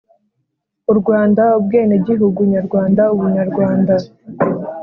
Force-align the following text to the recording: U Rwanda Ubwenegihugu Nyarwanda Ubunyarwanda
U 0.91 0.93
Rwanda 0.99 1.43
Ubwenegihugu 1.59 2.39
Nyarwanda 2.53 3.03
Ubunyarwanda 3.13 3.95